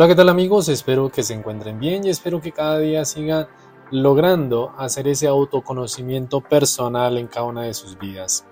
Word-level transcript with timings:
Hola, 0.00 0.08
¿qué 0.08 0.14
tal 0.14 0.30
amigos? 0.30 0.70
Espero 0.70 1.10
que 1.10 1.22
se 1.22 1.34
encuentren 1.34 1.78
bien 1.78 2.06
y 2.06 2.08
espero 2.08 2.40
que 2.40 2.52
cada 2.52 2.78
día 2.78 3.04
sigan 3.04 3.48
logrando 3.90 4.72
hacer 4.78 5.06
ese 5.06 5.26
autoconocimiento 5.26 6.40
personal 6.40 7.18
en 7.18 7.26
cada 7.26 7.44
una 7.44 7.64
de 7.64 7.74
sus 7.74 7.98
vidas. 7.98 8.46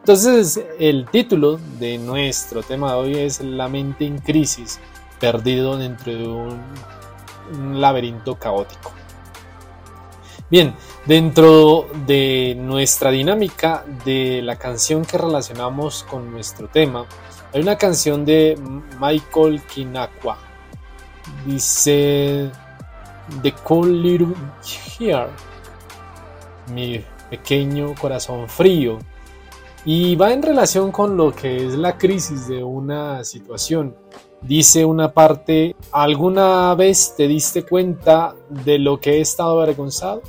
Entonces, 0.00 0.62
el 0.78 1.08
título 1.08 1.58
de 1.78 1.96
nuestro 1.96 2.62
tema 2.62 2.92
de 2.92 2.98
hoy 2.98 3.16
es 3.16 3.40
La 3.40 3.66
mente 3.66 4.04
en 4.04 4.18
crisis, 4.18 4.78
perdido 5.18 5.78
dentro 5.78 6.12
de 6.12 6.28
un, 6.28 7.80
laberinto 7.80 8.38
caótico. 8.38 8.92
Bien, 10.50 10.74
dentro 11.06 11.86
de 12.06 12.58
nuestra 12.60 13.10
dinámica 13.10 13.86
de 14.04 14.42
la 14.42 14.56
canción 14.56 15.06
que 15.06 15.16
relacionamos 15.16 16.02
con 16.02 16.30
nuestro 16.30 16.68
tema, 16.68 17.06
hay 17.54 17.62
una 17.62 17.78
canción 17.78 18.26
de 18.26 18.58
Michael 19.00 19.62
Kinakwa 19.62 20.49
Dice 21.46 22.50
The 23.42 23.52
Cold 23.64 24.04
Little 24.04 24.34
Heart, 24.98 25.30
mi 26.74 27.00
pequeño 27.30 27.94
corazón 27.98 28.48
frío. 28.48 28.98
Y 29.84 30.14
va 30.16 30.32
en 30.32 30.42
relación 30.42 30.92
con 30.92 31.16
lo 31.16 31.32
que 31.32 31.66
es 31.66 31.74
la 31.74 31.96
crisis 31.96 32.48
de 32.48 32.62
una 32.62 33.24
situación. 33.24 33.96
Dice 34.42 34.84
una 34.84 35.12
parte, 35.12 35.74
¿alguna 35.92 36.74
vez 36.74 37.14
te 37.16 37.26
diste 37.28 37.62
cuenta 37.64 38.34
de 38.50 38.78
lo 38.78 39.00
que 39.00 39.14
he 39.14 39.20
estado 39.20 39.60
avergonzado? 39.60 40.20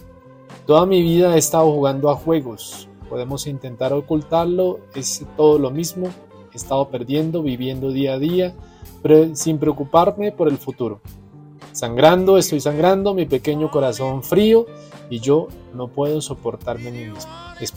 Toda 0.66 0.86
mi 0.86 1.02
vida 1.02 1.36
he 1.36 1.40
estado 1.40 1.70
jugando 1.72 2.10
a 2.10 2.16
juegos. 2.16 2.88
Podemos 3.10 3.46
intentar 3.48 3.92
ocultarlo, 3.92 4.80
es 4.96 5.26
todo 5.36 5.60
lo 5.60 5.70
mismo. 5.70 6.08
He 6.54 6.56
estado 6.56 6.90
perdiendo, 6.90 7.42
viviendo 7.42 7.92
día 7.92 8.14
a 8.14 8.20
día 8.20 8.56
sin 9.34 9.58
preocuparme 9.58 10.32
por 10.32 10.48
el 10.48 10.58
futuro. 10.58 11.02
Sangrando, 11.72 12.38
estoy 12.38 12.60
sangrando, 12.60 13.14
mi 13.14 13.26
pequeño 13.26 13.72
corazón 13.72 14.24
frío 14.24 14.66
y 15.10 15.20
yo 15.20 15.48
no 15.74 15.88
puedo 15.88 16.22
soportarme 16.22 16.90
a 16.90 16.92
mí 16.92 17.06
mismo. 17.06 17.32
Es 17.60 17.74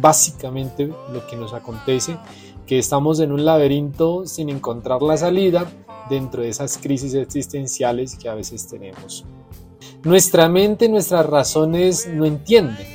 básicamente 0.00 0.86
lo 0.86 1.26
que 1.26 1.36
nos 1.36 1.54
acontece, 1.54 2.18
que 2.66 2.78
estamos 2.78 3.20
en 3.20 3.32
un 3.32 3.44
laberinto 3.44 4.26
sin 4.26 4.50
encontrar 4.50 5.02
la 5.02 5.16
salida 5.16 5.66
dentro 6.10 6.42
de 6.42 6.48
esas 6.48 6.78
crisis 6.78 7.14
existenciales 7.14 8.16
que 8.16 8.28
a 8.28 8.34
veces 8.34 8.66
tenemos. 8.66 9.24
Nuestra 10.02 10.48
mente, 10.48 10.88
nuestras 10.88 11.26
razones 11.26 12.06
no 12.06 12.24
entienden, 12.24 12.86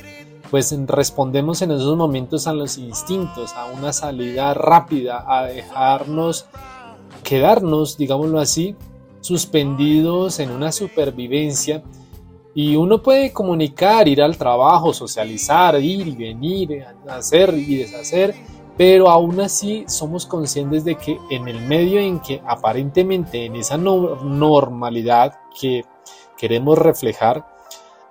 pues 0.50 0.74
respondemos 0.86 1.62
en 1.62 1.72
esos 1.72 1.96
momentos 1.96 2.46
a 2.46 2.52
los 2.52 2.78
instintos, 2.78 3.52
a 3.54 3.66
una 3.66 3.92
salida 3.92 4.54
rápida, 4.54 5.24
a 5.26 5.46
dejarnos 5.46 6.46
quedarnos, 7.24 7.96
digámoslo 7.96 8.38
así, 8.38 8.76
suspendidos 9.20 10.38
en 10.38 10.50
una 10.50 10.70
supervivencia. 10.70 11.82
Y 12.54 12.76
uno 12.76 13.02
puede 13.02 13.32
comunicar, 13.32 14.06
ir 14.06 14.22
al 14.22 14.36
trabajo, 14.36 14.94
socializar, 14.94 15.74
ir 15.82 16.06
y 16.06 16.14
venir, 16.14 16.84
hacer 17.08 17.52
y 17.52 17.78
deshacer, 17.78 18.32
pero 18.76 19.10
aún 19.10 19.40
así 19.40 19.84
somos 19.88 20.24
conscientes 20.24 20.84
de 20.84 20.94
que 20.94 21.18
en 21.30 21.48
el 21.48 21.60
medio 21.62 21.98
en 21.98 22.20
que 22.20 22.40
aparentemente 22.46 23.46
en 23.46 23.56
esa 23.56 23.76
normalidad 23.76 25.34
que 25.58 25.84
queremos 26.36 26.78
reflejar, 26.78 27.44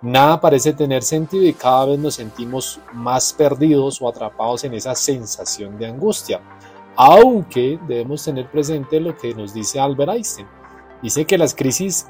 nada 0.01 0.41
parece 0.41 0.73
tener 0.73 1.03
sentido 1.03 1.45
y 1.45 1.53
cada 1.53 1.85
vez 1.85 1.99
nos 1.99 2.15
sentimos 2.15 2.81
más 2.91 3.31
perdidos 3.31 4.01
o 4.01 4.09
atrapados 4.09 4.65
en 4.65 4.73
esa 4.73 4.93
sensación 4.93 5.77
de 5.77 5.87
angustia 5.87 6.41
aunque 6.95 7.79
debemos 7.87 8.23
tener 8.23 8.49
presente 8.49 8.99
lo 8.99 9.17
que 9.17 9.33
nos 9.33 9.53
dice 9.53 9.79
Albert 9.79 10.11
Einstein. 10.11 10.47
Dice 11.01 11.25
que 11.25 11.37
las 11.37 11.55
crisis 11.55 12.07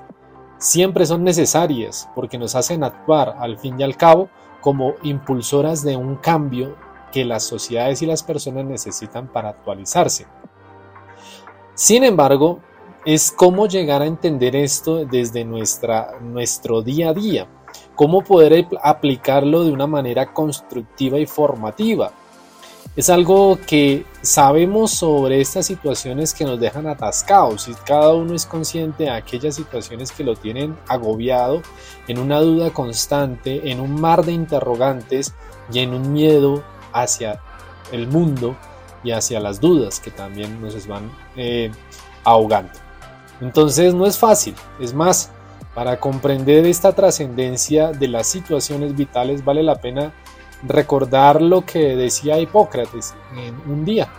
siempre 0.57 1.05
son 1.05 1.23
necesarias 1.23 2.09
porque 2.16 2.38
nos 2.38 2.55
hacen 2.55 2.83
actuar 2.83 3.35
al 3.39 3.57
fin 3.57 3.79
y 3.79 3.83
al 3.83 3.97
cabo 3.97 4.29
como 4.61 4.93
impulsoras 5.03 5.83
de 5.83 5.95
un 5.95 6.16
cambio 6.16 6.75
que 7.11 7.25
las 7.25 7.43
sociedades 7.43 8.01
y 8.01 8.05
las 8.05 8.23
personas 8.23 8.66
necesitan 8.66 9.27
para 9.27 9.49
actualizarse. 9.49 10.25
Sin 11.75 12.03
embargo, 12.03 12.59
es 13.05 13.31
cómo 13.31 13.67
llegar 13.67 14.01
a 14.01 14.05
entender 14.05 14.55
esto 14.55 15.05
desde 15.05 15.43
nuestra, 15.43 16.19
nuestro 16.22 16.81
día 16.81 17.09
a 17.09 17.13
día, 17.13 17.47
cómo 17.95 18.23
poder 18.23 18.67
aplicarlo 18.81 19.63
de 19.63 19.72
una 19.72 19.88
manera 19.88 20.33
constructiva 20.33 21.19
y 21.19 21.25
formativa 21.25 22.13
es 22.95 23.09
algo 23.09 23.57
que 23.65 24.05
sabemos 24.21 24.91
sobre 24.91 25.41
estas 25.41 25.65
situaciones 25.65 26.33
que 26.33 26.45
nos 26.45 26.59
dejan 26.59 26.87
atascados 26.87 27.67
y 27.67 27.73
cada 27.73 28.13
uno 28.13 28.35
es 28.35 28.45
consciente 28.45 29.05
de 29.05 29.09
aquellas 29.09 29.55
situaciones 29.55 30.11
que 30.11 30.23
lo 30.23 30.35
tienen 30.35 30.77
agobiado 30.87 31.63
en 32.07 32.19
una 32.19 32.39
duda 32.39 32.71
constante, 32.71 33.71
en 33.71 33.79
un 33.79 33.99
mar 33.99 34.23
de 34.23 34.33
interrogantes 34.33 35.33
y 35.71 35.79
en 35.79 35.93
un 35.93 36.13
miedo 36.13 36.63
hacia 36.91 37.41
el 37.91 38.07
mundo 38.07 38.55
y 39.03 39.11
hacia 39.11 39.39
las 39.39 39.59
dudas 39.59 39.99
que 39.99 40.11
también 40.11 40.61
nos 40.61 40.85
van 40.85 41.11
eh, 41.35 41.71
ahogando. 42.23 42.73
Entonces 43.41 43.95
no 43.95 44.05
es 44.05 44.19
fácil, 44.19 44.53
es 44.79 44.93
más, 44.93 45.31
para 45.73 45.99
comprender 45.99 46.67
esta 46.67 46.93
trascendencia 46.93 47.91
de 47.91 48.07
las 48.07 48.27
situaciones 48.27 48.95
vitales 48.95 49.43
vale 49.43 49.63
la 49.63 49.75
pena 49.81 50.13
recordar 50.68 51.41
lo 51.41 51.66
que 51.66 51.96
decía 51.96 52.40
Hipócrates 52.40 53.13
en 53.35 53.56
un 53.72 53.85
día 53.85 54.09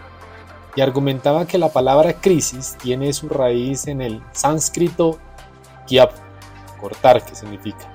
y 0.77 0.81
argumentaba 0.81 1.47
que 1.47 1.59
la 1.59 1.69
palabra 1.69 2.21
crisis 2.21 2.77
tiene 2.82 3.12
su 3.12 3.28
raíz 3.28 3.87
en 3.87 4.00
el 4.00 4.22
sánscrito 4.32 5.19
kiap, 5.87 6.12
cortar 6.81 7.25
que 7.25 7.34
significa, 7.34 7.93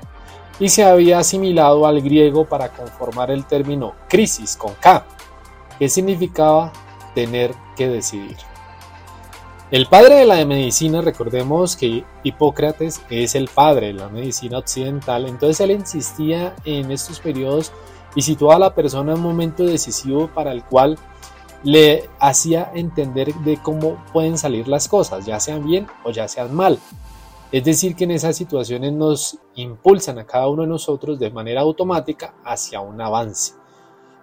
y 0.60 0.70
se 0.70 0.84
había 0.84 1.20
asimilado 1.20 1.86
al 1.86 2.02
griego 2.02 2.46
para 2.46 2.70
conformar 2.70 3.32
el 3.32 3.46
término 3.46 3.94
crisis 4.08 4.56
con 4.56 4.74
K, 4.76 5.06
que 5.78 5.90
significaba 5.90 6.72
tener 7.14 7.54
que 7.76 7.88
decidir. 7.88 8.38
El 9.72 9.86
padre 9.86 10.16
de 10.16 10.26
la 10.26 10.44
medicina, 10.46 11.02
recordemos 11.02 11.76
que 11.76 12.04
Hipócrates 12.24 13.02
es 13.12 13.36
el 13.36 13.50
padre 13.50 13.88
de 13.88 13.94
la 13.94 14.10
medicina 14.10 14.58
occidental, 14.58 15.28
entonces 15.28 15.60
él 15.60 15.72
insistía 15.72 16.56
en 16.66 16.92
estos 16.92 17.20
periodos 17.20 17.72
y 18.16 18.22
situaba 18.22 18.56
a 18.56 18.60
la 18.60 18.76
persona 18.76 19.14
en 19.14 19.20
un 19.20 19.24
momento 19.24 19.64
decisivo 19.64 20.30
para 20.34 20.52
el 20.52 20.64
cual 20.64 20.98
le 21.64 22.10
hacía 22.20 22.72
entender 22.74 23.34
de 23.36 23.58
cómo 23.58 24.04
pueden 24.14 24.38
salir 24.38 24.68
las 24.68 24.88
cosas, 24.88 25.26
ya 25.26 25.40
sean 25.40 25.66
bien 25.66 25.88
o 26.04 26.12
ya 26.12 26.28
sean 26.28 26.56
mal. 26.56 26.80
Es 27.52 27.64
decir, 27.64 27.96
que 27.96 28.04
en 28.04 28.12
esas 28.12 28.38
situaciones 28.38 28.94
nos 28.94 29.40
impulsan 29.56 30.20
a 30.20 30.26
cada 30.26 30.48
uno 30.48 30.62
de 30.62 30.68
nosotros 30.68 31.18
de 31.18 31.32
manera 31.32 31.62
automática 31.62 32.36
hacia 32.46 32.80
un 32.80 33.02
avance. 33.02 33.54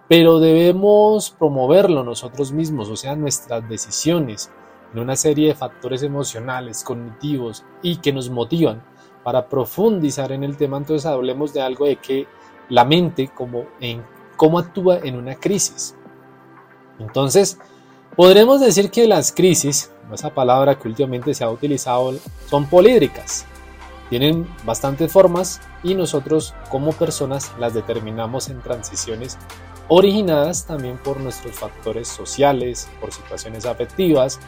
Pero 0.07 0.39
debemos 0.39 1.31
promoverlo 1.31 2.03
nosotros 2.03 2.53
mismos, 2.53 2.87
o 2.87 2.95
sea, 2.95 3.17
nuestras 3.17 3.67
decisiones, 3.67 4.49
en 4.93 4.99
una 4.99 5.17
serie 5.17 5.49
de 5.49 5.55
factores 5.55 6.03
emocionales, 6.03 6.83
cognitivos 6.85 7.65
y 7.81 7.97
que 7.97 8.13
nos 8.13 8.29
motivan 8.29 8.81
para 9.23 9.49
profundizar 9.49 10.31
en 10.31 10.45
el 10.45 10.55
tema. 10.55 10.77
Entonces 10.77 11.05
hablemos 11.05 11.53
de 11.53 11.61
algo 11.61 11.85
de 11.85 11.97
que 11.97 12.27
la 12.69 12.85
mente 12.85 13.29
como 13.29 13.65
en 13.79 14.03
cómo 14.35 14.59
actúa 14.59 14.99
en 14.99 15.15
una 15.15 15.35
crisis. 15.35 15.95
Entonces, 16.99 17.57
podremos 18.15 18.61
decir 18.61 18.91
que 18.91 19.07
las 19.07 19.31
crisis, 19.31 19.91
esa 20.13 20.33
palabra 20.33 20.77
que 20.77 20.87
últimamente 20.87 21.33
se 21.33 21.43
ha 21.43 21.49
utilizado, 21.49 22.13
son 22.47 22.65
polídricas. 22.67 23.45
Tienen 24.09 24.47
bastantes 24.65 25.11
formas 25.11 25.59
y 25.83 25.93
nosotros 25.93 26.53
como 26.69 26.93
personas 26.93 27.51
las 27.59 27.73
determinamos 27.73 28.49
en 28.49 28.61
transiciones 28.61 29.37
originadas 29.89 30.65
también 30.65 30.97
por 30.97 31.19
nuestros 31.19 31.55
factores 31.55 32.07
sociales, 32.07 32.89
por 33.01 33.11
situaciones 33.11 33.65
afectivas, 33.65 34.39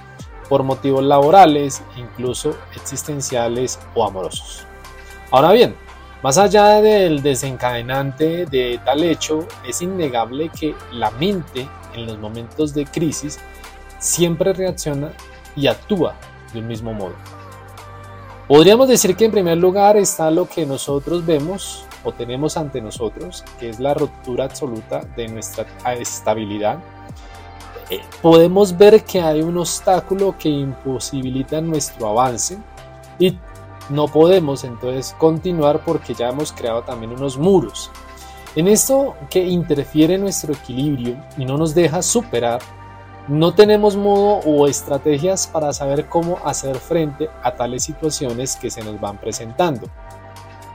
por 0.47 0.63
motivos 0.63 1.03
laborales, 1.03 1.81
incluso 1.97 2.55
existenciales 2.75 3.79
o 3.95 4.05
amorosos. 4.05 4.65
Ahora 5.31 5.51
bien, 5.51 5.75
más 6.21 6.37
allá 6.37 6.81
del 6.81 7.21
desencadenante 7.21 8.45
de 8.45 8.79
tal 8.83 9.03
hecho, 9.03 9.47
es 9.67 9.81
innegable 9.81 10.49
que 10.49 10.75
la 10.91 11.11
mente 11.11 11.67
en 11.93 12.05
los 12.05 12.17
momentos 12.17 12.73
de 12.73 12.85
crisis 12.85 13.39
siempre 13.99 14.53
reacciona 14.53 15.11
y 15.55 15.67
actúa 15.67 16.15
de 16.53 16.59
un 16.59 16.67
mismo 16.67 16.93
modo. 16.93 17.13
Podríamos 18.47 18.87
decir 18.87 19.15
que 19.15 19.25
en 19.25 19.31
primer 19.31 19.57
lugar 19.57 19.95
está 19.95 20.31
lo 20.31 20.49
que 20.49 20.65
nosotros 20.65 21.25
vemos 21.25 21.85
o 22.03 22.11
tenemos 22.11 22.57
ante 22.57 22.81
nosotros, 22.81 23.43
que 23.59 23.69
es 23.69 23.79
la 23.79 23.93
ruptura 23.93 24.45
absoluta 24.45 25.01
de 25.15 25.27
nuestra 25.27 25.65
estabilidad. 25.93 26.79
Eh, 27.89 28.01
podemos 28.21 28.77
ver 28.77 29.03
que 29.03 29.21
hay 29.21 29.41
un 29.41 29.57
obstáculo 29.57 30.35
que 30.37 30.49
imposibilita 30.49 31.61
nuestro 31.61 32.09
avance 32.09 32.57
y 33.17 33.37
no 33.89 34.07
podemos 34.07 34.63
entonces 34.63 35.15
continuar 35.17 35.83
porque 35.83 36.13
ya 36.13 36.29
hemos 36.29 36.51
creado 36.51 36.83
también 36.83 37.11
unos 37.11 37.37
muros. 37.37 37.91
En 38.55 38.67
esto 38.67 39.15
que 39.29 39.43
interfiere 39.43 40.17
nuestro 40.17 40.53
equilibrio 40.53 41.23
y 41.37 41.45
no 41.45 41.57
nos 41.57 41.75
deja 41.75 42.01
superar, 42.01 42.61
no 43.27 43.53
tenemos 43.53 43.95
modo 43.95 44.39
o 44.45 44.67
estrategias 44.67 45.45
para 45.45 45.71
saber 45.71 46.09
cómo 46.09 46.39
hacer 46.43 46.77
frente 46.77 47.29
a 47.43 47.55
tales 47.55 47.83
situaciones 47.83 48.55
que 48.55 48.71
se 48.71 48.83
nos 48.83 48.99
van 48.99 49.19
presentando. 49.19 49.87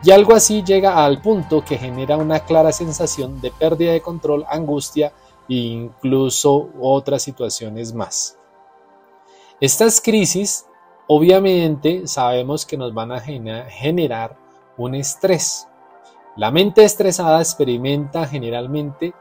Y 0.05 0.11
algo 0.13 0.35
así 0.35 0.63
llega 0.63 1.05
al 1.05 1.21
punto 1.21 1.65
que 1.65 1.79
genera 1.79 2.17
una 2.17 2.41
clara 2.41 2.71
sensación 2.71 3.41
de 3.41 3.51
pérdida 3.51 3.93
de 3.93 4.03
control, 4.03 4.45
angustia 4.49 5.13
e 5.49 5.55
incluso 5.55 6.71
otras 6.81 7.23
situaciones 7.23 7.93
más. 7.93 8.39
Estas 9.61 10.01
crisis 10.01 10.67
obviamente 11.07 12.07
sabemos 12.07 12.67
que 12.67 12.77
nos 12.77 12.95
van 12.95 13.13
a 13.13 13.21
generar 13.21 14.37
un 14.77 14.95
estrés. 14.95 15.69
La 16.37 16.51
mente 16.51 16.85
estresada 16.85 17.41
experimenta 17.41 18.27
generalmente 18.27 19.15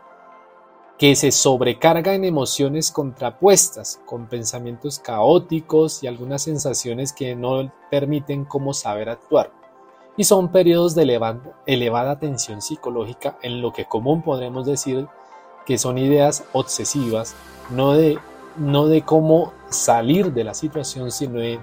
que 0.98 1.16
se 1.16 1.32
sobrecarga 1.32 2.14
en 2.14 2.24
emociones 2.24 2.92
contrapuestas, 2.92 4.00
con 4.06 4.28
pensamientos 4.28 5.00
caóticos 5.00 6.04
y 6.04 6.08
algunas 6.08 6.44
sensaciones 6.44 7.14
que 7.14 7.36
no 7.36 7.72
permiten 7.90 8.46
cómo 8.46 8.74
saber 8.74 9.10
actuar. 9.10 9.52
Y 10.16 10.24
son 10.24 10.52
periodos 10.52 10.94
de 10.94 11.04
elevada, 11.66 12.20
tensión 12.20 12.62
psicológica 12.62 13.38
en 13.42 13.62
lo 13.62 13.74
que 13.74 13.86
común 13.86 14.22
podremos 14.22 14.66
decir 14.66 15.08
que 15.66 15.78
son 15.78 15.98
ideas 15.98 16.46
obsesivas, 16.54 17.36
no 17.72 17.94
de, 17.94 18.20
no 18.58 18.88
de 18.88 19.02
cómo 19.02 19.54
salir 19.70 20.34
de 20.34 20.44
la 20.44 20.54
situación, 20.54 21.12
sino 21.12 21.40
de 21.40 21.60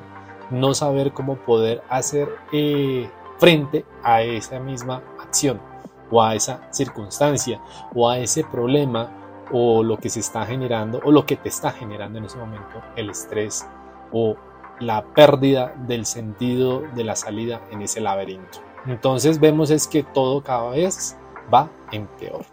no 0.50 0.74
saber 0.74 1.12
cómo 1.12 1.36
poder 1.36 1.82
hacer 1.88 2.28
eh, 2.52 3.08
frente 3.38 3.84
a 4.02 4.22
esa 4.22 4.58
misma 4.58 5.02
acción 5.20 5.60
o 6.10 6.22
a 6.22 6.34
esa 6.34 6.60
circunstancia 6.72 7.60
o 7.94 8.08
a 8.08 8.18
ese 8.18 8.44
problema 8.44 9.10
o 9.52 9.82
lo 9.82 9.96
que 9.96 10.10
se 10.10 10.20
está 10.20 10.44
generando 10.44 11.00
o 11.04 11.10
lo 11.10 11.24
que 11.24 11.36
te 11.36 11.48
está 11.48 11.70
generando 11.70 12.18
en 12.18 12.24
ese 12.24 12.38
momento 12.38 12.82
el 12.96 13.10
estrés 13.10 13.66
o 14.12 14.36
la 14.80 15.04
pérdida 15.04 15.74
del 15.86 16.06
sentido 16.06 16.82
de 16.94 17.04
la 17.04 17.14
salida 17.14 17.60
en 17.70 17.82
ese 17.82 18.00
laberinto. 18.00 18.58
Entonces 18.86 19.38
vemos 19.38 19.70
es 19.70 19.86
que 19.86 20.02
todo 20.02 20.42
cada 20.42 20.70
vez 20.70 21.16
va 21.52 21.68
en 21.92 22.06
peor. 22.06 22.44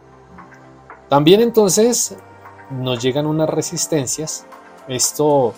También 1.10 1.40
entonces 1.42 2.18
nos 2.70 3.02
llegan 3.02 3.26
unas 3.26 3.50
resistencias. 3.50 4.46
Esto 4.88 5.54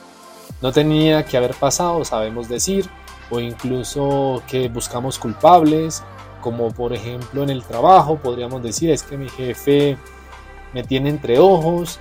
no 0.61 0.71
tenía 0.71 1.25
que 1.25 1.37
haber 1.37 1.55
pasado, 1.55 2.03
sabemos 2.05 2.49
decir, 2.49 2.89
o 3.29 3.39
incluso 3.39 4.41
que 4.47 4.69
buscamos 4.69 5.19
culpables, 5.19 6.03
como 6.41 6.71
por 6.71 6.93
ejemplo 6.93 7.43
en 7.43 7.49
el 7.49 7.63
trabajo 7.63 8.17
podríamos 8.17 8.63
decir 8.63 8.89
es 8.89 9.03
que 9.03 9.17
mi 9.17 9.29
jefe 9.29 9.97
me 10.73 10.83
tiene 10.83 11.09
entre 11.09 11.37
ojos, 11.39 11.99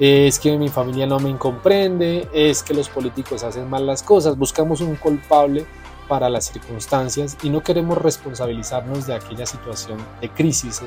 es 0.00 0.38
que 0.38 0.58
mi 0.58 0.68
familia 0.68 1.06
no 1.06 1.18
me 1.18 1.36
comprende, 1.38 2.28
es 2.32 2.62
que 2.62 2.74
los 2.74 2.88
políticos 2.88 3.44
hacen 3.44 3.70
mal 3.70 3.86
las 3.86 4.02
cosas, 4.02 4.36
buscamos 4.36 4.80
un 4.80 4.96
culpable 4.96 5.66
para 6.08 6.28
las 6.28 6.46
circunstancias 6.46 7.36
y 7.42 7.50
no 7.50 7.62
queremos 7.62 7.96
responsabilizarnos 7.98 9.06
de 9.06 9.14
aquella 9.14 9.46
situación 9.46 9.98
de 10.20 10.28
crisis 10.28 10.82
eh, 10.82 10.86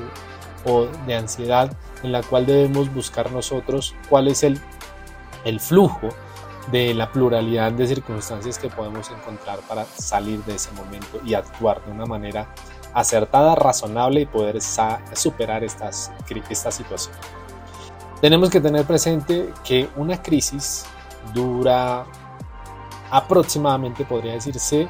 o 0.64 0.86
de 1.06 1.14
ansiedad 1.14 1.76
en 2.02 2.12
la 2.12 2.22
cual 2.22 2.46
debemos 2.46 2.92
buscar 2.92 3.30
nosotros 3.32 3.94
cuál 4.08 4.28
es 4.28 4.42
el, 4.42 4.60
el 5.44 5.60
flujo 5.60 6.08
de 6.70 6.94
la 6.94 7.10
pluralidad 7.10 7.72
de 7.72 7.86
circunstancias 7.86 8.58
que 8.58 8.68
podemos 8.68 9.10
encontrar 9.10 9.60
para 9.60 9.84
salir 9.84 10.44
de 10.44 10.56
ese 10.56 10.70
momento 10.72 11.20
y 11.24 11.34
actuar 11.34 11.84
de 11.84 11.92
una 11.92 12.04
manera 12.04 12.52
acertada, 12.92 13.54
razonable 13.54 14.22
y 14.22 14.26
poder 14.26 14.60
superar 14.60 15.64
estas, 15.64 16.12
esta 16.50 16.70
situación. 16.70 17.14
Tenemos 18.20 18.50
que 18.50 18.60
tener 18.60 18.84
presente 18.84 19.52
que 19.64 19.88
una 19.96 20.20
crisis 20.20 20.84
dura 21.32 22.04
aproximadamente, 23.10 24.04
podría 24.04 24.32
decirse, 24.32 24.88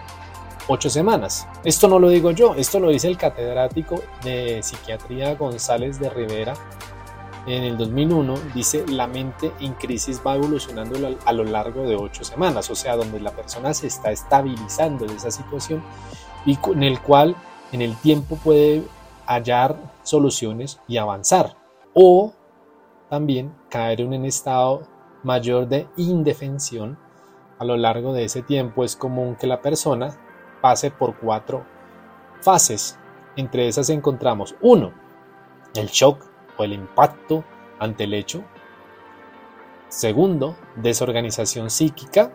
ocho 0.68 0.90
semanas. 0.90 1.48
Esto 1.64 1.88
no 1.88 1.98
lo 1.98 2.08
digo 2.10 2.30
yo, 2.30 2.54
esto 2.54 2.78
lo 2.78 2.90
dice 2.90 3.08
el 3.08 3.16
catedrático 3.16 4.02
de 4.22 4.62
psiquiatría 4.62 5.34
González 5.34 5.98
de 5.98 6.10
Rivera 6.10 6.54
en 7.46 7.64
el 7.64 7.78
2001. 7.78 8.34
Dice, 8.54 8.84
la 8.86 9.06
mente 9.06 9.52
en 9.60 9.72
crisis 9.74 10.20
va 10.24 10.36
evolucionando 10.36 11.16
a 11.24 11.32
lo 11.32 11.44
largo 11.44 11.82
de 11.82 11.96
ocho 11.96 12.22
semanas, 12.22 12.70
o 12.70 12.74
sea, 12.74 12.96
donde 12.96 13.18
la 13.18 13.32
persona 13.32 13.74
se 13.74 13.86
está 13.86 14.12
estabilizando 14.12 15.06
en 15.06 15.12
esa 15.12 15.30
situación 15.30 15.82
y 16.46 16.58
en 16.72 16.82
el 16.82 17.00
cual 17.00 17.34
en 17.72 17.82
el 17.82 17.96
tiempo 17.96 18.36
puede 18.36 18.84
hallar 19.26 19.76
soluciones 20.02 20.80
y 20.86 20.98
avanzar. 20.98 21.56
O 21.94 22.32
también 23.08 23.54
caer 23.70 24.02
en 24.02 24.08
un 24.08 24.24
estado 24.24 24.82
mayor 25.22 25.66
de 25.66 25.88
indefensión. 25.96 26.98
A 27.58 27.64
lo 27.64 27.76
largo 27.76 28.12
de 28.12 28.24
ese 28.24 28.42
tiempo 28.42 28.84
es 28.84 28.94
común 28.94 29.34
que 29.34 29.46
la 29.46 29.60
persona 29.60 30.16
pase 30.60 30.90
por 30.90 31.16
cuatro 31.16 31.64
fases. 32.40 32.98
Entre 33.36 33.68
esas 33.68 33.90
encontramos 33.90 34.54
uno, 34.60 34.92
el 35.74 35.86
shock 35.88 36.24
o 36.56 36.64
el 36.64 36.72
impacto 36.72 37.44
ante 37.78 38.04
el 38.04 38.14
hecho. 38.14 38.42
Segundo, 39.88 40.56
desorganización 40.76 41.70
psíquica. 41.70 42.32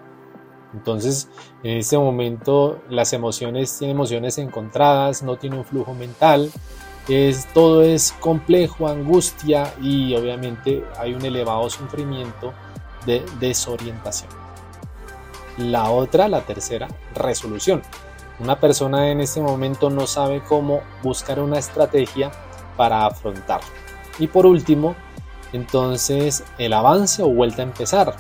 Entonces, 0.74 1.30
en 1.62 1.78
este 1.78 1.98
momento 1.98 2.82
las 2.90 3.14
emociones 3.14 3.78
tienen 3.78 3.96
emociones 3.96 4.38
encontradas, 4.40 5.22
no 5.22 5.38
tiene 5.38 5.58
un 5.58 5.66
flujo 5.66 5.94
mental, 5.94 6.52
es, 7.08 7.48
todo 7.54 7.84
es 7.84 8.14
complejo, 8.20 8.88
angustia 8.88 9.74
y 9.82 10.16
obviamente 10.16 10.84
hay 10.98 11.14
un 11.14 11.24
elevado 11.24 11.70
sufrimiento 11.70 12.54
de 13.06 13.24
desorientación. 13.40 14.30
La 15.58 15.92
otra, 15.92 16.28
la 16.28 16.42
tercera, 16.42 16.88
resolución. 17.14 17.84
Una 18.40 18.60
persona 18.60 19.10
en 19.12 19.22
este 19.22 19.42
momento 19.42 19.90
no 19.90 20.08
sabe 20.08 20.42
cómo 20.42 20.82
buscar 21.04 21.40
una 21.40 21.60
estrategia 21.60 22.32
para 22.76 23.06
afrontar. 23.06 23.62
Y 24.20 24.28
por 24.28 24.46
último, 24.46 24.96
entonces 25.54 26.44
el 26.58 26.74
avance 26.74 27.22
o 27.22 27.30
vuelta 27.30 27.62
a 27.62 27.66
empezar. 27.66 28.16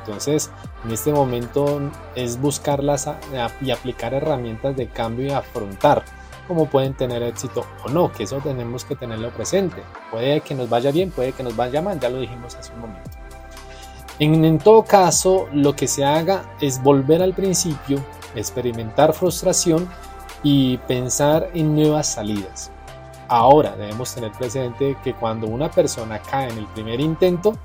Entonces, 0.00 0.50
en 0.84 0.92
este 0.92 1.12
momento 1.12 1.80
es 2.14 2.40
buscarlas 2.40 3.10
y 3.60 3.70
aplicar 3.72 4.14
herramientas 4.14 4.76
de 4.76 4.88
cambio 4.88 5.26
y 5.26 5.30
afrontar 5.30 6.04
cómo 6.46 6.66
pueden 6.66 6.94
tener 6.94 7.24
éxito 7.24 7.66
o 7.84 7.88
no, 7.88 8.12
que 8.12 8.22
eso 8.22 8.38
tenemos 8.38 8.84
que 8.84 8.94
tenerlo 8.94 9.30
presente. 9.30 9.82
Puede 10.12 10.42
que 10.42 10.54
nos 10.54 10.68
vaya 10.68 10.92
bien, 10.92 11.10
puede 11.10 11.32
que 11.32 11.42
nos 11.42 11.56
vaya 11.56 11.82
mal, 11.82 11.98
ya 11.98 12.08
lo 12.08 12.20
dijimos 12.20 12.54
hace 12.54 12.72
un 12.72 12.82
momento. 12.82 13.15
En, 14.18 14.58
todo 14.58 14.82
caso, 14.82 15.46
lo 15.52 15.76
que 15.76 15.86
se 15.86 16.04
haga 16.04 16.44
es 16.60 16.82
volver 16.82 17.22
al 17.22 17.34
principio, 17.34 18.02
experimentar 18.34 19.12
frustración 19.12 19.88
y 20.42 20.78
pensar 20.78 21.50
en 21.52 21.74
nuevas 21.74 22.06
salidas. 22.06 22.70
Ahora 23.28 23.76
debemos 23.76 24.14
tener 24.14 24.32
presente 24.32 24.96
que 25.04 25.12
cuando 25.12 25.46
una 25.46 25.70
persona 25.70 26.18
cae 26.18 26.48
en 26.50 26.58
el 26.58 26.66
primer 26.68 27.00
intento, 27.00 27.58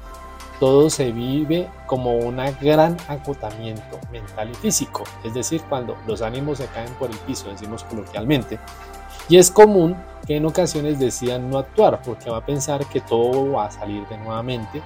todo 0.60 0.89
se 0.89 1.12
vive 1.12 1.70
como 1.88 2.17
un 2.17 2.41
gran 2.60 2.98
acotamiento 3.08 4.00
mental 4.12 4.51
y 4.51 4.55
físico, 4.55 5.03
es 5.24 5.34
decir, 5.34 5.62
cuando 5.70 5.96
los 6.05 6.22
ánimos 6.22 6.58
se 6.58 6.67
caen 6.67 6.93
por 6.96 7.10
el 7.10 7.17
piso, 7.20 7.50
decimos 7.50 7.84
coloquialmente. 7.86 8.60
Y 9.29 9.38
es 9.38 9.50
común 9.50 9.96
que 10.27 10.36
en 10.36 10.46
ocasiones 10.46 11.00
decidan 11.00 11.50
no 11.50 11.58
actuar 11.58 12.01
porque 12.01 12.29
va 12.29 12.38
a 12.38 12.46
pensar 12.46 12.86
que 12.88 13.00
todo 13.00 13.53
va 13.53 13.65
a 13.65 13.72
salir 13.72 14.05
de 14.08 14.17
nuevamente 14.17 14.81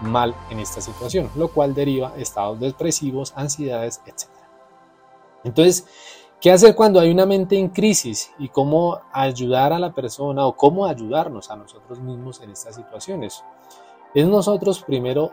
mal 0.00 0.34
en 0.50 0.60
esta 0.60 0.80
situación, 0.80 1.30
lo 1.36 1.48
cual 1.48 1.74
deriva 1.74 2.12
estados 2.16 2.60
depresivos, 2.60 3.32
ansiedades, 3.36 4.00
etc. 4.06 4.28
Entonces, 5.44 5.86
¿qué 6.40 6.52
hacer 6.52 6.74
cuando 6.74 7.00
hay 7.00 7.10
una 7.10 7.26
mente 7.26 7.58
en 7.58 7.68
crisis 7.68 8.32
y 8.38 8.48
cómo 8.48 9.00
ayudar 9.12 9.72
a 9.72 9.78
la 9.78 9.92
persona 9.92 10.46
o 10.46 10.56
cómo 10.56 10.86
ayudarnos 10.86 11.50
a 11.50 11.56
nosotros 11.56 12.00
mismos 12.00 12.40
en 12.40 12.50
estas 12.50 12.74
situaciones? 12.74 13.42
Es 14.14 14.26
nosotros 14.26 14.82
primero 14.82 15.32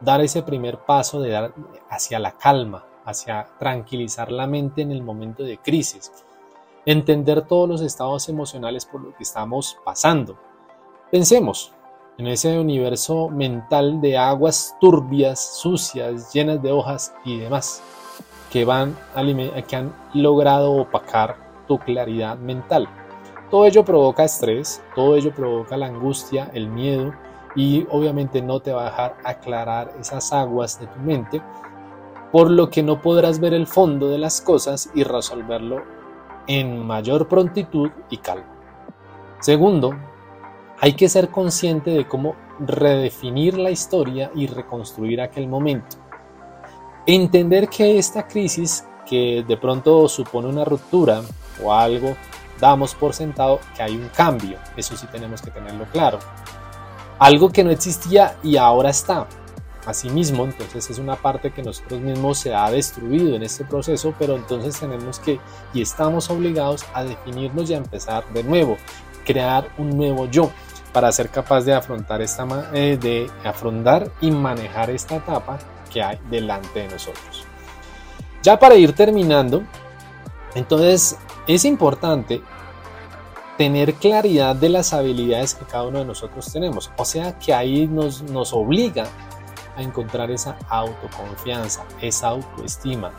dar 0.00 0.20
ese 0.20 0.42
primer 0.42 0.78
paso 0.78 1.20
de 1.20 1.30
dar 1.30 1.54
hacia 1.88 2.18
la 2.18 2.32
calma, 2.32 2.84
hacia 3.04 3.48
tranquilizar 3.58 4.30
la 4.30 4.46
mente 4.46 4.82
en 4.82 4.90
el 4.90 5.02
momento 5.02 5.42
de 5.42 5.58
crisis, 5.58 6.12
entender 6.84 7.42
todos 7.42 7.68
los 7.68 7.80
estados 7.80 8.28
emocionales 8.28 8.84
por 8.84 9.00
los 9.00 9.14
que 9.14 9.22
estamos 9.22 9.78
pasando. 9.84 10.36
Pensemos 11.10 11.72
en 12.18 12.26
ese 12.26 12.58
universo 12.58 13.28
mental 13.28 14.00
de 14.00 14.16
aguas 14.16 14.76
turbias, 14.80 15.58
sucias, 15.60 16.32
llenas 16.32 16.62
de 16.62 16.72
hojas 16.72 17.14
y 17.24 17.38
demás, 17.38 17.82
que, 18.50 18.64
van 18.64 18.96
que 19.68 19.76
han 19.76 19.94
logrado 20.14 20.72
opacar 20.72 21.36
tu 21.68 21.78
claridad 21.78 22.38
mental. 22.38 22.88
Todo 23.50 23.66
ello 23.66 23.84
provoca 23.84 24.24
estrés, 24.24 24.82
todo 24.94 25.14
ello 25.16 25.32
provoca 25.32 25.76
la 25.76 25.86
angustia, 25.86 26.50
el 26.54 26.68
miedo, 26.68 27.12
y 27.54 27.86
obviamente 27.90 28.42
no 28.42 28.60
te 28.60 28.72
va 28.72 28.82
a 28.82 28.90
dejar 28.90 29.16
aclarar 29.24 29.92
esas 30.00 30.32
aguas 30.32 30.80
de 30.80 30.86
tu 30.86 30.98
mente, 31.00 31.42
por 32.32 32.50
lo 32.50 32.70
que 32.70 32.82
no 32.82 33.00
podrás 33.00 33.40
ver 33.40 33.54
el 33.54 33.66
fondo 33.66 34.08
de 34.08 34.18
las 34.18 34.40
cosas 34.40 34.90
y 34.94 35.04
resolverlo 35.04 35.82
en 36.46 36.84
mayor 36.86 37.28
prontitud 37.28 37.90
y 38.10 38.18
calma. 38.18 38.46
Segundo, 39.40 39.94
hay 40.80 40.92
que 40.94 41.08
ser 41.08 41.30
consciente 41.30 41.90
de 41.90 42.06
cómo 42.06 42.34
redefinir 42.60 43.58
la 43.58 43.70
historia 43.70 44.30
y 44.34 44.46
reconstruir 44.46 45.20
aquel 45.20 45.48
momento. 45.48 45.96
Entender 47.06 47.68
que 47.68 47.98
esta 47.98 48.26
crisis, 48.26 48.84
que 49.08 49.44
de 49.46 49.56
pronto 49.56 50.08
supone 50.08 50.48
una 50.48 50.64
ruptura 50.64 51.22
o 51.62 51.72
algo, 51.72 52.16
damos 52.60 52.94
por 52.94 53.14
sentado 53.14 53.60
que 53.76 53.82
hay 53.82 53.96
un 53.96 54.08
cambio. 54.08 54.58
Eso 54.76 54.96
sí 54.96 55.06
tenemos 55.06 55.40
que 55.40 55.50
tenerlo 55.50 55.84
claro. 55.92 56.18
Algo 57.18 57.50
que 57.50 57.64
no 57.64 57.70
existía 57.70 58.36
y 58.42 58.56
ahora 58.56 58.90
está. 58.90 59.26
Asimismo, 59.86 60.44
entonces 60.44 60.90
es 60.90 60.98
una 60.98 61.14
parte 61.14 61.52
que 61.52 61.62
nosotros 61.62 62.00
mismos 62.00 62.38
se 62.38 62.52
ha 62.52 62.68
destruido 62.70 63.36
en 63.36 63.44
este 63.44 63.64
proceso, 63.64 64.12
pero 64.18 64.34
entonces 64.34 64.80
tenemos 64.80 65.20
que 65.20 65.38
y 65.72 65.80
estamos 65.80 66.28
obligados 66.28 66.84
a 66.92 67.04
definirnos 67.04 67.70
y 67.70 67.74
a 67.74 67.76
empezar 67.76 68.24
de 68.32 68.42
nuevo, 68.42 68.76
crear 69.26 69.68
un 69.76 69.90
nuevo 69.96 70.26
yo 70.26 70.50
para 70.92 71.12
ser 71.12 71.28
capaz 71.28 71.62
de 71.62 71.74
afrontar 71.74 72.22
esta 72.22 72.46
eh, 72.72 72.96
de 72.96 73.30
afrontar 73.44 74.10
y 74.22 74.30
manejar 74.30 74.88
esta 74.88 75.16
etapa 75.16 75.58
que 75.92 76.02
hay 76.02 76.18
delante 76.30 76.80
de 76.80 76.88
nosotros. 76.88 77.44
Ya 78.42 78.58
para 78.58 78.76
ir 78.76 78.94
terminando, 78.94 79.62
entonces 80.54 81.18
es 81.46 81.64
importante 81.64 82.40
tener 83.58 83.94
claridad 83.94 84.54
de 84.54 84.68
las 84.68 84.92
habilidades 84.92 85.54
que 85.54 85.64
cada 85.64 85.84
uno 85.84 85.98
de 85.98 86.04
nosotros 86.04 86.50
tenemos. 86.52 86.90
O 86.96 87.04
sea 87.04 87.38
que 87.38 87.52
ahí 87.52 87.86
nos, 87.86 88.22
nos 88.22 88.52
obliga 88.52 89.06
a 89.76 89.82
encontrar 89.82 90.30
esa 90.30 90.56
autoconfianza, 90.68 91.84
esa 92.00 92.28
autoestima 92.28 93.12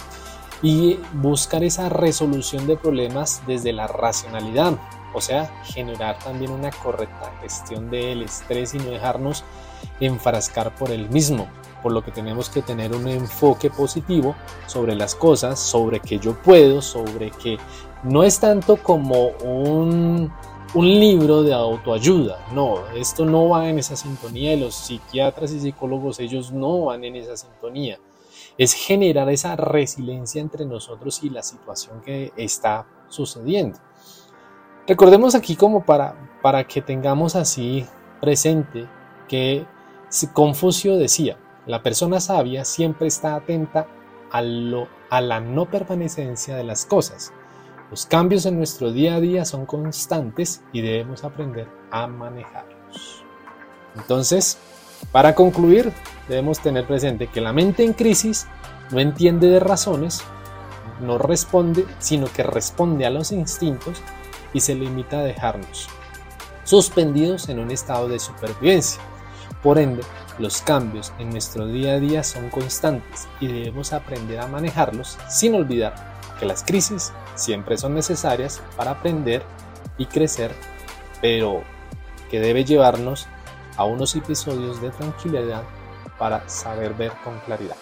y 0.61 0.99
buscar 1.13 1.63
esa 1.63 1.89
resolución 1.89 2.65
de 2.65 2.77
problemas 2.77 3.41
desde 3.45 3.73
la 3.73 3.87
racionalidad, 3.87 4.73
o 5.13 5.21
sea, 5.21 5.45
generar 5.63 6.19
también 6.19 6.51
una 6.51 6.71
correcta 6.71 7.31
gestión 7.41 7.89
del 7.89 8.23
estrés 8.23 8.73
y 8.73 8.77
no 8.79 8.91
dejarnos 8.91 9.43
enfrascar 9.99 10.75
por 10.75 10.91
el 10.91 11.09
mismo, 11.09 11.47
por 11.81 11.91
lo 11.91 12.03
que 12.03 12.11
tenemos 12.11 12.49
que 12.49 12.61
tener 12.61 12.93
un 12.93 13.07
enfoque 13.07 13.69
positivo 13.69 14.35
sobre 14.67 14.95
las 14.95 15.15
cosas, 15.15 15.59
sobre 15.59 15.99
que 15.99 16.19
yo 16.19 16.33
puedo, 16.41 16.81
sobre 16.81 17.31
que 17.31 17.57
no 18.03 18.23
es 18.23 18.39
tanto 18.39 18.77
como 18.77 19.29
un 19.43 20.31
un 20.73 20.85
libro 20.85 21.43
de 21.43 21.53
autoayuda. 21.53 22.45
No, 22.53 22.87
esto 22.95 23.25
no 23.25 23.49
va 23.49 23.69
en 23.69 23.79
esa 23.79 23.95
sintonía 23.95 24.53
y 24.53 24.59
los 24.59 24.75
psiquiatras 24.75 25.51
y 25.51 25.59
psicólogos 25.59 26.19
ellos 26.19 26.51
no 26.51 26.85
van 26.85 27.03
en 27.03 27.15
esa 27.15 27.37
sintonía. 27.37 27.99
Es 28.57 28.73
generar 28.73 29.29
esa 29.29 29.55
resiliencia 29.55 30.41
entre 30.41 30.65
nosotros 30.65 31.23
y 31.23 31.29
la 31.29 31.43
situación 31.43 32.01
que 32.01 32.33
está 32.35 32.87
sucediendo. 33.07 33.79
Recordemos 34.87 35.35
aquí 35.35 35.55
como 35.55 35.83
para, 35.83 36.15
para 36.41 36.65
que 36.65 36.81
tengamos 36.81 37.35
así 37.35 37.85
presente 38.21 38.87
que 39.27 39.65
Confucio 40.33 40.97
decía, 40.97 41.37
la 41.65 41.83
persona 41.83 42.19
sabia 42.19 42.63
siempre 42.63 43.07
está 43.07 43.35
atenta 43.35 43.87
a, 44.31 44.41
lo, 44.41 44.87
a 45.09 45.21
la 45.21 45.41
no 45.41 45.69
permanecencia 45.69 46.55
de 46.55 46.63
las 46.63 46.85
cosas 46.85 47.33
los 47.89 48.05
cambios 48.05 48.45
en 48.45 48.57
nuestro 48.57 48.91
día 48.91 49.15
a 49.15 49.21
día 49.21 49.45
son 49.45 49.65
constantes 49.65 50.61
y 50.73 50.81
debemos 50.81 51.23
aprender 51.23 51.67
a 51.89 52.07
manejarlos. 52.07 53.23
Entonces, 53.95 54.57
para 55.13 55.35
concluir, 55.35 55.93
debemos 56.27 56.59
tener 56.59 56.85
presente 56.85 57.27
que 57.27 57.39
la 57.39 57.53
mente 57.53 57.85
en 57.85 57.93
crisis 57.93 58.47
no 58.91 58.99
entiende 58.99 59.47
de 59.47 59.61
razones, 59.61 60.21
no 60.99 61.17
responde, 61.17 61.85
sino 61.99 62.27
que 62.27 62.43
responde 62.43 63.05
a 63.05 63.09
los 63.09 63.31
instintos 63.31 64.01
y 64.53 64.59
se 64.59 64.75
limita 64.75 65.19
a 65.19 65.23
dejarnos 65.23 65.89
suspendidos 66.67 67.47
en 67.47 67.59
un 67.59 67.71
estado 67.71 68.09
de 68.09 68.19
supervivencia. 68.19 69.01
Por 69.63 69.79
ende, 69.79 70.03
los 70.37 70.61
cambios 70.61 71.13
en 71.17 71.29
nuestro 71.29 71.65
día 71.65 71.93
a 71.93 71.99
día 71.99 72.23
son 72.23 72.49
constantes 72.49 73.27
y 73.39 73.47
debemos 73.47 73.93
aprender 73.93 74.39
a 74.39 74.47
manejarlos 74.47 75.17
sin 75.29 75.55
olvidar 75.55 75.95
que 76.39 76.45
las 76.45 76.63
crisis 76.63 77.13
siempre 77.35 77.77
son 77.77 77.95
necesarias 77.95 78.61
para 78.75 78.91
aprender 78.91 79.43
y 79.97 80.05
crecer, 80.05 80.51
pero 81.21 81.63
que 82.29 82.39
debe 82.39 82.65
llevarnos 82.65 83.27
a 83.77 83.85
unos 83.85 84.15
episodios 84.15 84.81
de 84.81 84.89
tranquilidad 84.89 85.63
para 86.19 86.47
saber 86.49 86.93
ver 86.93 87.13
con 87.23 87.39
claridad. 87.39 87.77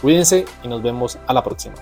Cuídense 0.00 0.44
y 0.62 0.68
nos 0.68 0.82
vemos 0.82 1.18
a 1.26 1.34
la 1.34 1.42
próxima. 1.42 1.74